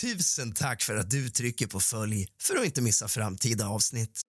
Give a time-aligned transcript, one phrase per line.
[0.00, 4.20] Tusen tack för att du trycker på följ för att inte missa framtida avsnitt.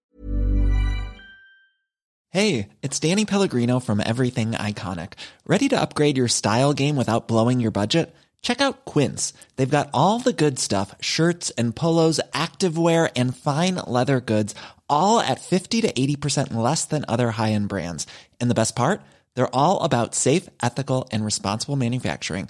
[2.31, 5.13] Hey, it's Danny Pellegrino from Everything Iconic.
[5.45, 8.15] Ready to upgrade your style game without blowing your budget?
[8.41, 9.33] Check out Quince.
[9.55, 14.55] They've got all the good stuff shirts and polos, activewear, and fine leather goods,
[14.87, 18.07] all at 50 to 80% less than other high end brands.
[18.39, 19.01] And the best part?
[19.35, 22.49] They're all about safe, ethical, and responsible manufacturing.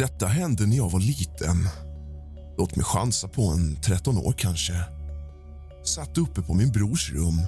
[0.00, 1.68] Detta hände när jag var liten.
[2.58, 4.72] Låt mig chansa på en 13 år kanske.
[5.84, 7.40] Satt uppe på min brors rum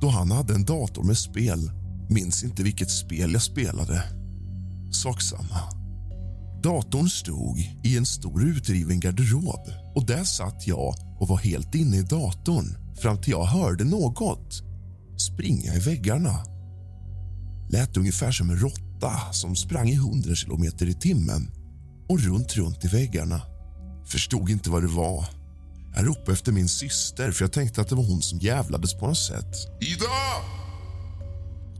[0.00, 1.70] då han hade en dator med spel.
[2.08, 4.02] Minns inte vilket spel jag spelade.
[4.92, 5.60] Sak samma.
[6.62, 11.96] Datorn stod i en stor utriven garderob och där satt jag och var helt inne
[11.96, 14.62] i datorn fram till jag hörde något
[15.16, 16.44] springa i väggarna.
[17.70, 21.50] Lät ungefär som en råtta som sprang i 100 kilometer i timmen
[22.08, 23.42] och runt, runt i väggarna.
[24.06, 25.24] Förstod inte vad det var.
[25.96, 29.06] Jag ropade efter min syster för jag tänkte att det var hon som jävlades på
[29.06, 29.56] något sätt.
[29.80, 30.04] Ida!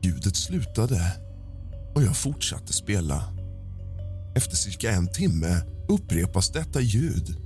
[0.03, 1.13] Ljudet slutade
[1.95, 3.25] och jag fortsatte spela.
[4.37, 7.37] Efter cirka en timme upprepas detta ljud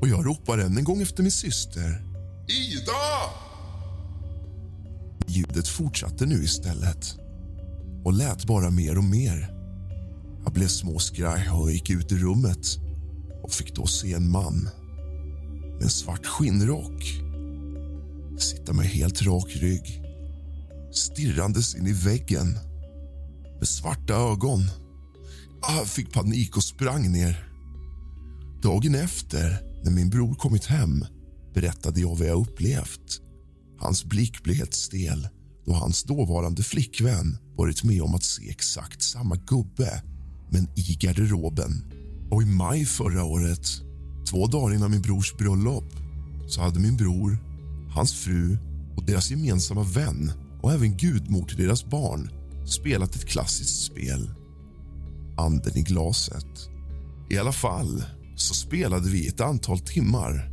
[0.00, 2.04] och jag ropar än en gång efter min syster.
[2.48, 2.92] Ida!
[5.26, 7.14] Ljudet fortsatte nu istället
[8.04, 9.59] och lät bara mer och mer.
[10.44, 12.78] Jag blev småskraj och gick ut i rummet
[13.42, 14.68] och fick då se en man
[15.74, 17.20] med en svart skinnrock
[18.42, 20.02] sitta med helt rak rygg
[20.92, 22.58] stirrandes in i väggen
[23.58, 24.60] med svarta ögon.
[25.62, 27.48] Jag fick panik och sprang ner.
[28.62, 31.04] Dagen efter, när min bror kommit hem
[31.54, 33.20] berättade jag vad jag upplevt.
[33.78, 35.28] Hans blick blev helt stel
[35.66, 40.02] då hans dåvarande flickvän varit med om att se exakt samma gubbe
[40.50, 41.84] men i garderoben.
[42.30, 43.66] Och i maj förra året,
[44.30, 45.92] två dagar innan min brors bröllop
[46.48, 47.38] så hade min bror,
[47.94, 48.58] hans fru
[48.96, 52.30] och deras gemensamma vän och även gudmor till deras barn
[52.66, 54.30] spelat ett klassiskt spel.
[55.36, 56.68] Anden i glaset.
[57.30, 58.04] I alla fall
[58.36, 60.50] så spelade vi ett antal timmar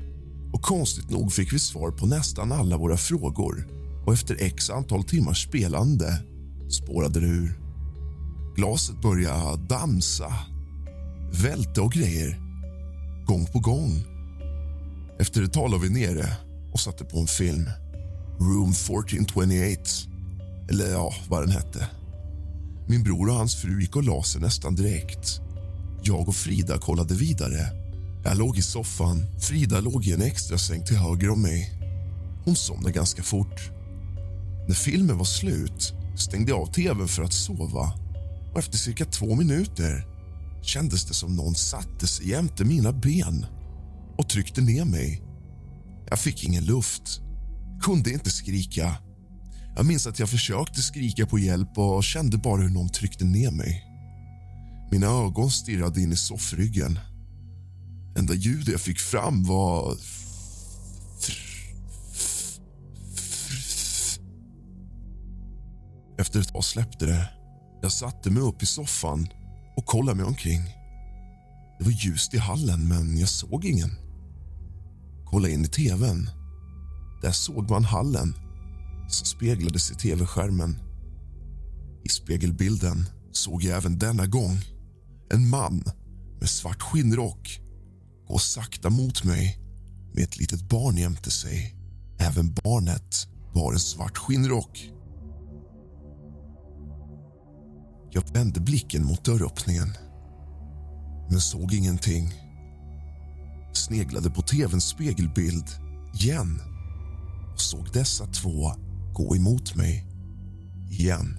[0.53, 3.68] och konstigt nog fick vi svar på nästan alla våra frågor
[4.06, 6.24] och efter x antal timmars spelande
[6.69, 7.66] spårade det ur.
[8.57, 10.34] Glaset började dansa,
[11.44, 12.40] välta och grejer,
[13.25, 14.03] gång på gång.
[15.19, 16.38] Efter ett tag la vi ner det
[16.73, 17.69] och satte på en film.
[18.40, 19.81] Room 1428,
[20.69, 21.88] eller ja, vad den hette.
[22.88, 25.41] Min bror och hans fru gick och la sig nästan direkt.
[26.03, 27.59] Jag och Frida kollade vidare.
[28.24, 29.25] Jag låg i soffan.
[29.39, 31.71] Frida låg i en extra säng till höger om mig.
[32.45, 33.71] Hon somnade ganska fort.
[34.68, 38.06] När filmen var slut stängde jag av tvn för att sova
[38.57, 40.06] och efter cirka två minuter
[40.62, 43.45] kändes det som någon satte sig jämte mina ben
[44.18, 45.24] och tryckte ner mig.
[46.09, 47.21] Jag fick ingen luft,
[47.81, 48.95] kunde inte skrika.
[49.75, 53.51] Jag minns att jag försökte skrika på hjälp och kände bara hur någon tryckte ner
[53.51, 53.83] mig.
[54.92, 57.00] Mina ögon stirrade in i soffryggen.
[58.18, 59.98] Enda ljudet jag fick fram var...
[66.19, 67.37] Efter ett tag släppte det.
[67.81, 69.27] Jag satte mig upp i soffan
[69.77, 70.62] och kollade mig omkring.
[71.79, 73.91] Det var ljust i hallen, men jag såg ingen.
[75.25, 76.29] kollade in i tvn.
[77.21, 78.33] Där såg man hallen
[79.09, 80.79] som speglades i tv-skärmen.
[82.03, 84.59] I spegelbilden såg jag även denna gång
[85.33, 85.83] en man
[86.39, 87.62] med svart skinnrock
[88.27, 89.59] gå sakta mot mig
[90.13, 91.75] med ett litet barn jämte sig.
[92.19, 94.91] Även barnet bar en svart skinnrock.
[98.18, 99.94] Jag vände blicken mot dörröppningen
[101.30, 102.34] men såg ingenting.
[103.74, 105.66] Sneglade på tvns spegelbild
[106.14, 106.62] igen
[107.54, 108.72] och såg dessa två
[109.14, 110.06] gå emot mig
[110.90, 111.38] igen.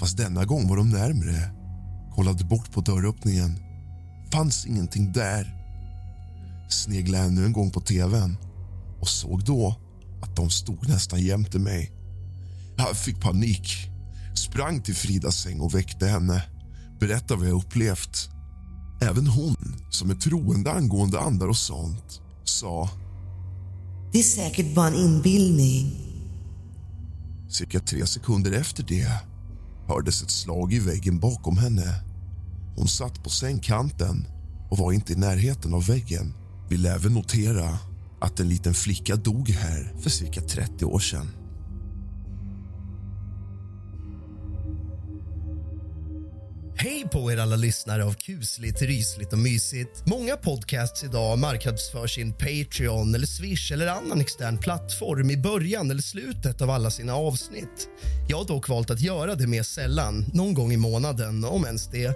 [0.00, 1.50] Fast denna gång var de närmre.
[2.14, 3.58] Kollade bort på dörröppningen.
[4.32, 5.54] Fanns ingenting där.
[6.68, 8.36] Sneglade ännu en gång på tvn
[9.00, 9.80] och såg då
[10.22, 11.92] att de stod nästan jämte mig.
[12.76, 13.89] Jag fick panik.
[14.40, 16.42] Sprang till Fridas säng och väckte henne.
[17.00, 18.28] Berättade vad jag upplevt.
[19.02, 19.56] Även hon,
[19.90, 22.88] som är troende angående andar och sånt, sa...
[24.12, 25.92] Det är säkert bara en inbildning.
[27.48, 29.08] Cirka tre sekunder efter det
[29.86, 32.04] hördes ett slag i väggen bakom henne.
[32.76, 34.26] Hon satt på sängkanten
[34.70, 36.34] och var inte i närheten av väggen.
[36.68, 37.78] Vill även notera
[38.20, 41.39] att en liten flicka dog här för cirka 30 år sedan.
[47.12, 50.02] På er alla lyssnare av kusligt, rysligt och mysigt.
[50.06, 56.02] Många podcasts idag marknadsför sin Patreon eller Swish eller annan extern plattform i början eller
[56.02, 57.88] slutet av alla sina avsnitt.
[58.28, 61.90] Jag har dock valt att göra det mer sällan, någon gång i månaden, om ens
[61.90, 62.14] det.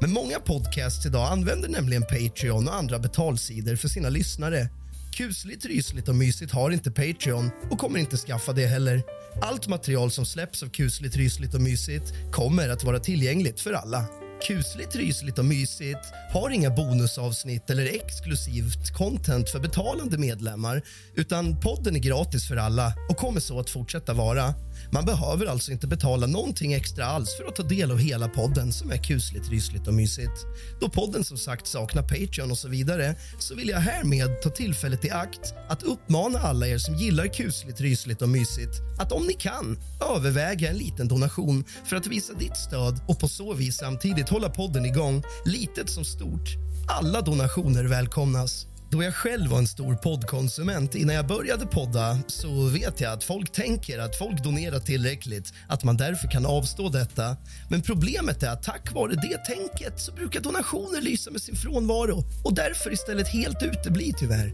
[0.00, 4.68] Men många podcasts idag använder nämligen Patreon och andra betalsidor för sina lyssnare.
[5.16, 9.02] Kusligt, rysligt och mysigt har inte Patreon och kommer inte skaffa det heller.
[9.42, 14.04] Allt material som släpps av kusligt, rysligt och mysigt kommer att vara tillgängligt för alla.
[14.42, 20.82] Kusligt, rysligt och mysigt har inga bonusavsnitt eller exklusivt content för betalande medlemmar
[21.14, 24.54] utan podden är gratis för alla och kommer så att fortsätta vara.
[24.92, 28.72] Man behöver alltså inte betala någonting extra alls för att ta del av hela podden
[28.72, 30.46] som är kusligt, rysligt och mysigt.
[30.80, 35.04] Då podden som sagt saknar Patreon och så vidare så vill jag härmed ta tillfället
[35.04, 39.32] i akt att uppmana alla er som gillar kusligt, rysligt och mysigt att om ni
[39.32, 39.78] kan
[40.16, 44.50] överväga en liten donation för att visa ditt stöd och på så vis samtidigt hålla
[44.50, 46.56] podden igång, litet som stort.
[46.88, 48.66] Alla donationer välkomnas.
[48.90, 53.24] Då jag själv var en stor poddkonsument innan jag började podda så vet jag att
[53.24, 57.36] folk tänker att folk donerar tillräckligt, att man därför kan avstå detta.
[57.68, 62.24] Men problemet är att tack vare det tänket så brukar donationer lysa med sin frånvaro
[62.44, 64.52] och därför istället helt utebli tyvärr.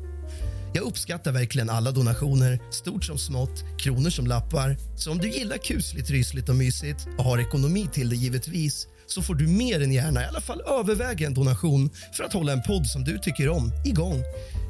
[0.75, 4.77] Jag uppskattar verkligen alla donationer, stort som smått, kronor som lappar.
[4.97, 9.23] Så om du gillar kusligt, rysligt och mysigt och har ekonomi till det givetvis så
[9.23, 12.63] får du mer än gärna i alla fall överväga en donation för att hålla en
[12.63, 14.23] podd som du tycker om igång.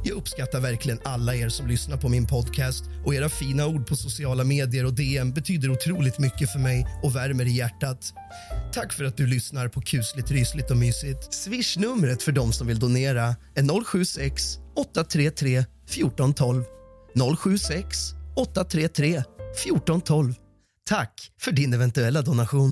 [0.04, 3.96] Jag uppskattar verkligen alla er som lyssnar på min podcast och era fina ord på
[3.96, 8.12] sociala medier och DM betyder otroligt mycket för mig och värmer i hjärtat.
[8.72, 11.34] Tack för att du lyssnar på kusligt, rysligt och mysigt.
[11.34, 16.64] Swish-numret för de som vill donera är 076 833 1412.
[17.38, 17.98] 076
[18.36, 20.34] 833 1412.
[20.88, 22.71] Tack för din eventuella donation.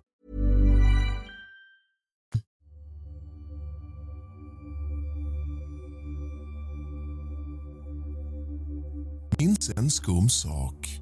[9.41, 11.01] finns en skum sak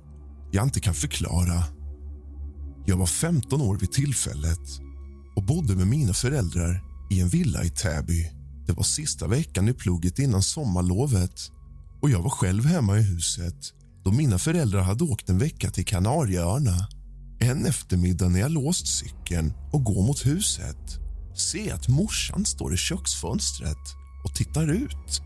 [0.52, 1.64] jag inte kan förklara.
[2.86, 4.60] Jag var 15 år vid tillfället
[5.36, 8.32] och bodde med mina föräldrar i en villa i Täby
[8.68, 11.52] Det var sista veckan i plugget innan sommarlovet
[12.02, 15.86] och jag var själv hemma i huset då mina föräldrar hade åkt en vecka till
[15.86, 16.88] Kanarieöarna.
[17.40, 21.00] En eftermiddag när jag låst cykeln och går mot huset
[21.36, 25.22] ser jag att morsan står i köksfönstret och tittar ut.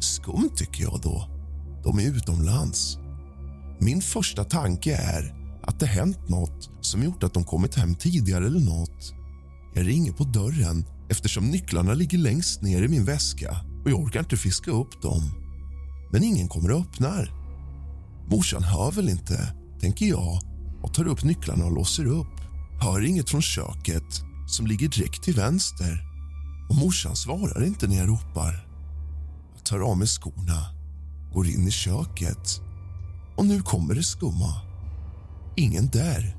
[0.00, 1.37] Skumt, tycker jag då.
[1.88, 2.98] De är utomlands.
[3.80, 8.46] Min första tanke är att det hänt nåt som gjort att de kommit hem tidigare
[8.46, 9.14] eller nåt.
[9.74, 14.20] Jag ringer på dörren eftersom nycklarna ligger längst ner i min väska och jag orkar
[14.20, 15.22] inte fiska upp dem.
[16.12, 17.32] Men ingen kommer och öppnar.
[18.30, 20.40] Morsan hör väl inte, tänker jag
[20.82, 22.36] och tar upp nycklarna och låser upp.
[22.80, 26.02] Hör inget från köket, som ligger direkt till vänster.
[26.68, 28.68] Och Morsan svarar inte när jag ropar.
[29.54, 30.77] Jag tar av mig skorna,
[31.32, 32.60] går in i köket
[33.36, 34.54] och nu kommer det skumma.
[35.56, 36.36] Ingen där.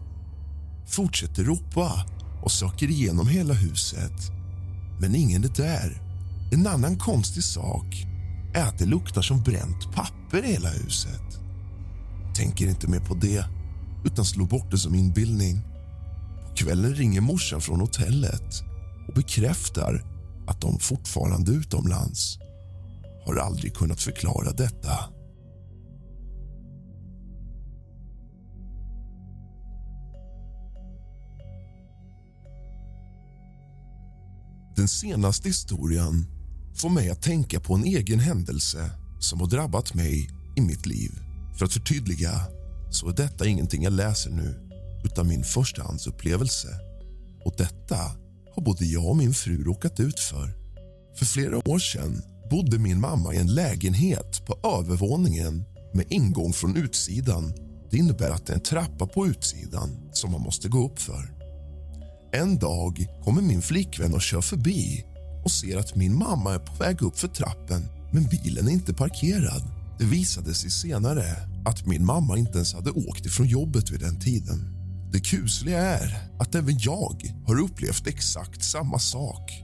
[0.88, 2.06] Fortsätter ropa
[2.44, 4.32] och söker igenom hela huset.
[5.00, 6.02] Men ingen är där.
[6.52, 8.08] En annan konstig sak
[8.54, 11.40] är att det luktar som bränt papper i hela huset.
[12.36, 13.46] Tänker inte mer på det,
[14.06, 15.62] utan slår bort det som inbildning.
[16.50, 18.64] På kvällen ringer morsan från hotellet
[19.08, 20.04] och bekräftar
[20.48, 22.40] att de fortfarande är utomlands.
[23.30, 24.92] Har aldrig kunnat förklara detta.
[34.76, 36.26] Den senaste historien
[36.76, 41.12] får mig att tänka på en egen händelse som har drabbat mig i mitt liv.
[41.58, 42.32] För att förtydliga
[42.92, 44.70] så är detta ingenting jag läser nu
[45.06, 46.68] utan min förstahandsupplevelse.
[47.46, 47.98] Och detta
[48.56, 50.54] har både jag och min fru råkat ut för.
[51.18, 56.78] För flera år sedan bodde min mamma i en lägenhet på övervåningen med ingång från
[56.78, 57.54] utsidan.
[57.92, 61.34] Det innebär att det är en trappa på utsidan som man måste gå upp för.
[62.32, 65.06] En dag kommer min flickvän och kör förbi
[65.44, 68.94] och ser att min mamma är på väg upp för trappen men bilen är inte
[68.94, 69.64] parkerad.
[70.00, 71.24] Det visade sig senare
[71.66, 74.76] att min mamma inte ens hade åkt ifrån jobbet vid den tiden.
[75.12, 79.64] Det kusliga är att även jag har upplevt exakt samma sak.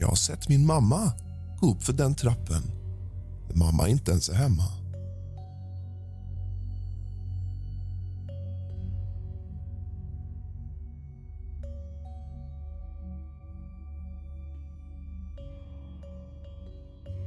[0.00, 1.12] Jag har sett min mamma
[1.60, 2.62] gå upp för den trappen
[3.48, 4.64] när mamma inte ens är hemma.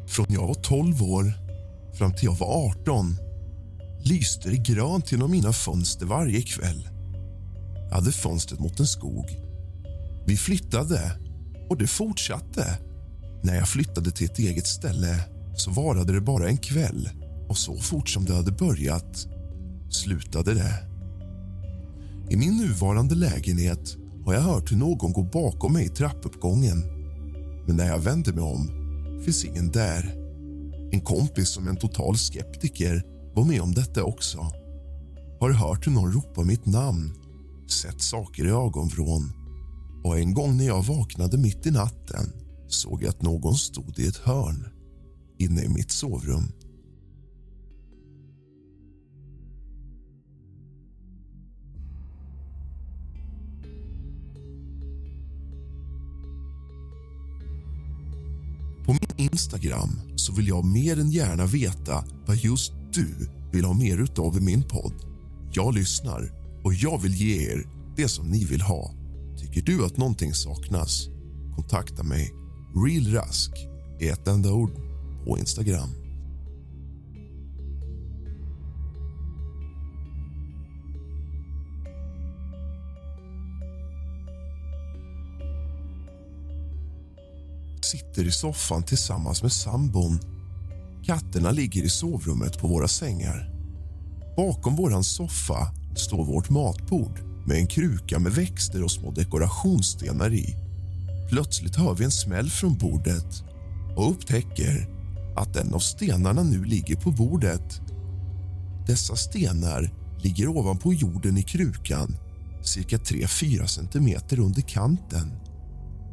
[0.08, 1.34] Från jag var 12 år
[1.94, 3.18] fram till jag var 18
[4.00, 6.90] lyste det grönt genom mina fönster varje kväll.
[7.90, 9.26] Jag hade fönstret mot en skog.
[10.26, 11.12] Vi flyttade,
[11.70, 12.89] och det fortsatte.
[13.42, 17.10] När jag flyttade till ett eget ställe så varade det bara en kväll
[17.50, 19.28] och så fort som det hade börjat
[19.90, 20.74] slutade det.
[22.30, 26.84] I min nuvarande lägenhet har jag hört hur någon går bakom mig i trappuppgången.
[27.68, 28.72] Men när jag vänder mig om
[29.26, 30.16] finns ingen där.
[30.92, 33.04] En kompis som är en total skeptiker
[33.36, 34.52] var med om detta också.
[35.40, 37.14] Har hört hur någon ropar mitt namn,
[37.82, 39.32] sett saker i ögonvrån
[40.04, 42.39] och en gång när jag vaknade mitt i natten
[42.72, 44.66] såg jag att någon stod i ett hörn
[45.38, 46.52] inne i mitt sovrum.
[58.86, 63.74] På min Instagram så vill jag mer än gärna veta vad just du vill ha
[63.74, 64.94] mer utav i min podd.
[65.54, 66.32] Jag lyssnar
[66.64, 68.92] och jag vill ge er det som ni vill ha.
[69.38, 71.08] Tycker du att någonting saknas?
[71.56, 72.34] Kontakta mig.
[72.76, 73.52] Realrask
[74.00, 74.72] i ett enda ord
[75.26, 75.90] på Instagram.
[87.90, 90.20] sitter i soffan tillsammans med sambon.
[91.06, 93.52] Katterna ligger i sovrummet på våra sängar.
[94.36, 100.69] Bakom vår soffa står vårt matbord med en kruka med växter och små dekorationsstenar i.
[101.30, 103.44] Plötsligt hör vi en smäll från bordet
[103.96, 104.90] och upptäcker
[105.36, 107.82] att en av stenarna nu ligger på bordet.
[108.88, 109.94] Dessa stenar
[110.24, 112.18] ligger ovanpå jorden i krukan
[112.64, 115.34] cirka 3-4 centimeter under kanten.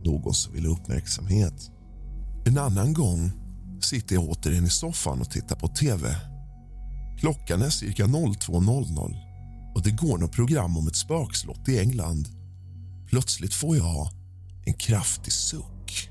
[0.05, 1.71] Någon som vill ha uppmärksamhet.
[2.47, 3.31] En annan gång
[3.81, 6.17] sitter jag återigen i soffan och tittar på tv.
[7.19, 9.17] Klockan är cirka 02.00
[9.75, 12.29] och det går något program om ett spökslott i England.
[13.11, 14.09] Plötsligt får jag
[14.67, 16.11] en kraftig suck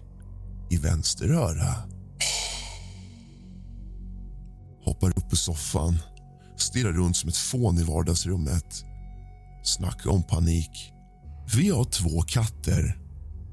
[0.70, 1.76] i vänster öra.
[4.84, 5.98] Hoppar upp ur soffan,
[6.58, 8.86] stirrar runt som ett fån i vardagsrummet.
[9.64, 10.92] Snacka om panik.
[11.56, 12.98] Vi har två katter.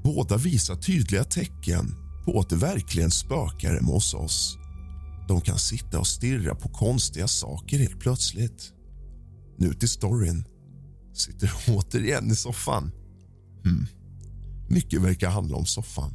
[0.03, 1.95] Båda visar tydliga tecken
[2.25, 4.57] på att det verkligen spökar hemma hos oss.
[5.27, 8.73] De kan sitta och stirra på konstiga saker helt plötsligt.
[9.57, 10.43] Nu till storyn.
[11.13, 12.91] Sitter återigen i soffan.
[13.63, 13.87] Hmm.
[14.67, 16.11] Mycket verkar handla om soffan.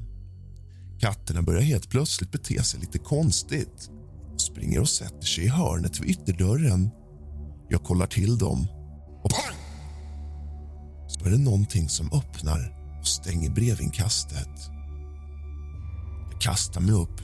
[1.01, 3.91] Katterna börjar helt plötsligt bete sig lite konstigt
[4.41, 6.91] springer och sätter sig i hörnet vid ytterdörren.
[7.69, 8.67] Jag kollar till dem
[9.23, 9.57] och pang!
[11.09, 14.71] Så är det någonting som öppnar och stänger brevinkastet.
[16.33, 17.21] Jag kastar mig upp,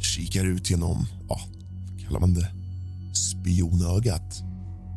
[0.00, 1.40] kikar ut genom, ja,
[1.90, 2.52] vad kallar man det?
[3.14, 4.42] Spionögat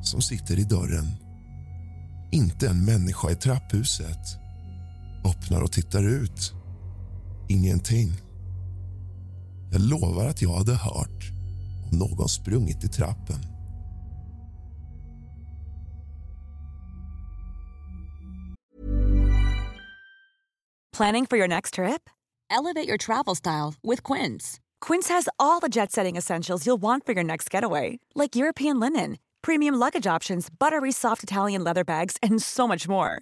[0.03, 1.07] som sitter i dörren.
[2.31, 4.39] Inte en människa i trapphuset.
[5.25, 6.53] Öppnar och tittar ut.
[7.47, 8.11] Ingenting.
[9.71, 11.31] Jag lovar att jag hade hört
[11.91, 13.39] om någon sprungit i trappen.
[20.97, 22.09] Planning for your next trip?
[22.49, 24.59] Elevate your travel style with Quince.
[24.81, 28.79] Quince has all the jet setting essentials you'll want for your next getaway, like European
[28.81, 33.21] linen, premium luggage options, buttery soft Italian leather bags, and so much more.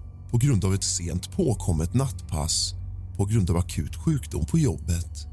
[0.31, 2.73] på grund av ett sent påkommet nattpass
[3.17, 5.27] på grund av akut sjukdom på jobbet.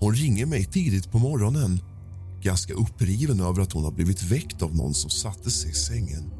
[0.00, 1.80] Hon ringer mig tidigt på morgonen
[2.42, 6.30] ganska uppriven över att hon har blivit väckt av någon som satte sig i sängen.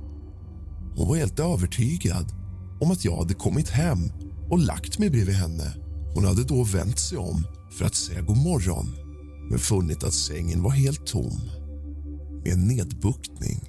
[0.96, 2.32] Hon var helt övertygad
[2.80, 3.98] om att jag hade kommit hem
[4.50, 5.74] och lagt mig bredvid henne.
[6.14, 7.46] Hon hade då vänt sig om
[7.78, 8.86] för att säga god morgon
[9.50, 11.40] men funnit att sängen var helt tom
[12.44, 13.60] med en nedbuktning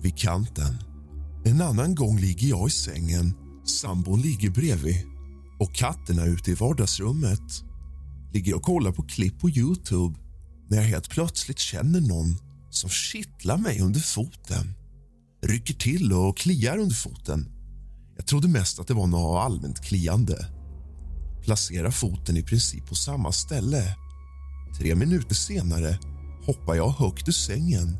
[0.00, 0.78] vid kanten.
[1.44, 3.34] En annan gång ligger jag i sängen,
[3.68, 4.96] sambon ligger bredvid
[5.58, 7.64] och katterna ute i vardagsrummet.
[8.32, 10.18] Ligger och kollar på klipp på Youtube
[10.68, 12.36] när jag helt plötsligt känner någon
[12.70, 14.74] som kittlar mig under foten.
[15.42, 17.48] Rycker till och kliar under foten.
[18.16, 20.46] Jag trodde mest att det var något allmänt kliande.
[21.42, 23.96] Placerar foten i princip på samma ställe.
[24.78, 25.98] Tre minuter senare
[26.46, 27.96] hoppar jag högt ur sängen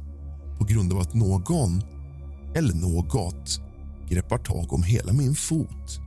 [0.59, 1.83] på grund av att någon,
[2.55, 3.61] eller något,
[4.09, 6.01] greppar tag om hela min fot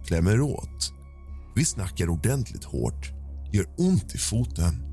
[0.00, 0.92] och klämmer åt.
[1.54, 3.12] Vi snackar ordentligt hårt,
[3.52, 4.88] gör ont i foten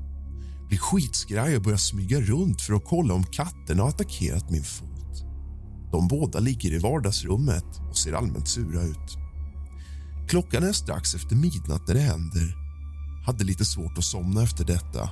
[0.68, 5.24] blir skitskraj och börjar smyga runt för att kolla om katterna har attackerat min fot.
[5.92, 9.18] De båda ligger i vardagsrummet och ser allmänt sura ut.
[10.28, 12.56] Klockan är strax efter midnatt när det händer.
[13.26, 15.02] Hade lite svårt att somna efter detta.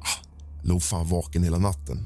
[0.00, 0.24] Ah,
[0.62, 1.98] låg fan vaken hela natten.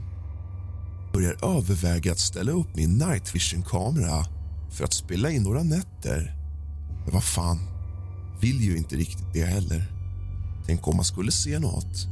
[1.13, 4.25] Börjar överväga att ställa upp min night vision-kamera
[4.73, 6.37] för att spela in några nätter.
[7.05, 7.59] Men vad fan,
[8.41, 9.93] vill ju inte riktigt det heller.
[10.67, 12.09] Tänk om man skulle se nåt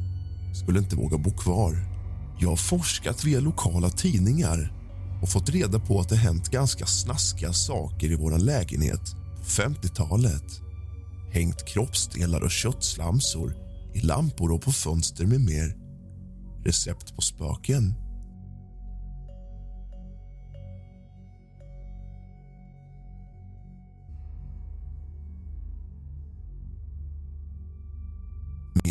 [0.53, 1.87] skulle inte våga bo kvar.
[2.39, 4.73] Jag har forskat via lokala tidningar
[5.23, 10.61] och fått reda på att det hänt ganska snaskiga saker i vår lägenhet på 50-talet.
[11.33, 13.55] Hängt kroppsdelar och köttslamsor
[13.95, 15.77] i lampor och på fönster med mer.
[16.65, 17.95] Recept på spöken.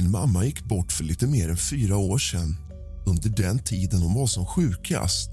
[0.09, 2.55] Min mamma gick bort för lite mer än fyra år sedan.
[3.05, 5.29] Under den tiden hon var som sjukast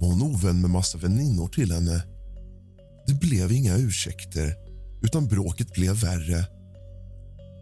[0.00, 2.02] var hon ovän med massa väninnor till henne.
[3.06, 4.54] Det blev inga ursäkter,
[5.02, 6.46] utan bråket blev värre.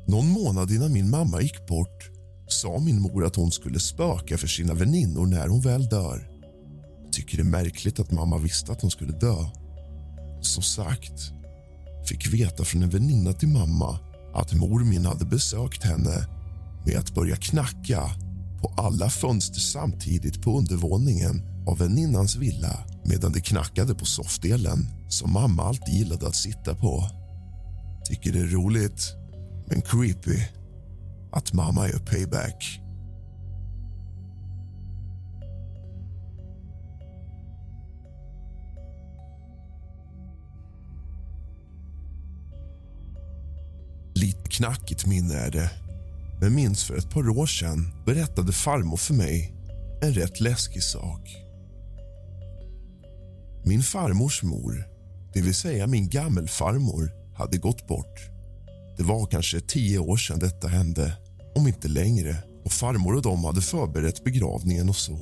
[0.06, 2.10] Någon månad innan min mamma gick bort
[2.48, 6.28] sa min mor att hon skulle spöka för sina väninnor när hon väl dör.
[7.04, 9.36] Jag tycker det är märkligt att mamma visste att hon skulle dö.
[10.40, 11.32] Som sagt,
[12.08, 13.98] fick veta från en väninna till mamma
[14.34, 16.33] att mor min hade besökt henne
[16.86, 18.10] med att börja knacka
[18.60, 25.32] på alla fönster samtidigt på undervåningen av väninnans villa medan det knackade på soffdelen som
[25.32, 27.04] mamma alltid gillade att sitta på.
[28.04, 29.12] Tycker det är roligt,
[29.66, 30.38] men creepy,
[31.32, 32.80] att mamma gör payback.
[44.14, 45.83] Lite knackigt minne är det
[46.44, 49.54] men minns för ett par år sedan berättade farmor för mig
[50.02, 51.36] en rätt läskig sak.
[53.64, 54.84] Min farmors mor,
[55.34, 58.20] det vill säga min gammelfarmor, hade gått bort.
[58.96, 61.12] Det var kanske tio år sedan detta hände,
[61.54, 65.18] om inte längre och farmor och de hade förberett begravningen och så.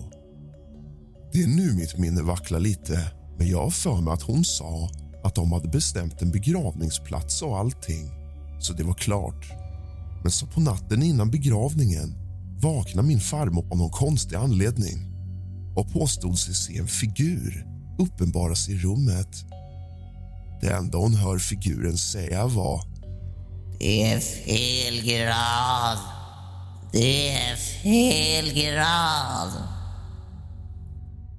[1.32, 4.90] Det är nu mitt minne vacklar lite, men jag har för mig att hon sa
[5.24, 8.10] att de hade bestämt en begravningsplats och allting,
[8.60, 9.61] så det var klart.
[10.22, 12.14] Men så på natten innan begravningen
[12.60, 15.12] vaknade min farmor av någon konstig anledning
[15.76, 17.66] och påstod sig se en figur
[17.98, 19.44] uppenbara sig i rummet.
[20.60, 22.84] Det enda hon hör figuren säga var...
[23.78, 25.98] Det är fel grad.
[26.92, 29.52] Det är fel grad.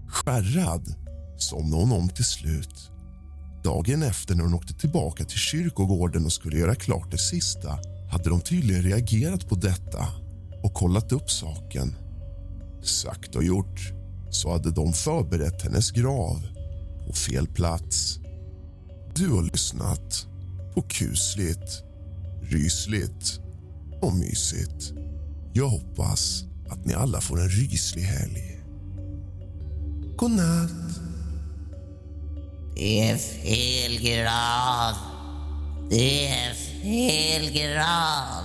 [0.07, 0.95] Skärrad
[1.37, 2.89] somnade hon om till slut.
[3.63, 7.79] Dagen efter när hon åkte tillbaka till kyrkogården och skulle göra klart det sista
[8.13, 10.07] hade de tydligen reagerat på detta
[10.63, 11.95] och kollat upp saken.
[12.83, 13.93] Sagt och gjort
[14.29, 16.47] så hade de förberett hennes grav
[17.07, 18.19] på fel plats.
[19.15, 20.27] Du har lyssnat
[20.73, 21.83] på kusligt,
[22.41, 23.39] rysligt
[24.01, 24.93] och mysigt.
[25.53, 28.59] Jag hoppas att ni alla får en ryslig helg.
[30.17, 30.99] God natt.
[32.75, 35.12] Det är fel grav.
[35.89, 38.42] Det är fel grad.